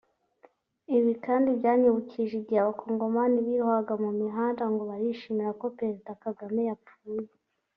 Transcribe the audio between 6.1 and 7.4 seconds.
Kagame yapfuye